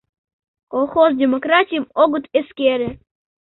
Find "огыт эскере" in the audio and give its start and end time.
2.01-2.89